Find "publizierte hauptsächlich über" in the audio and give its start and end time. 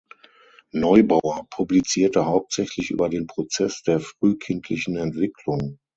1.51-3.07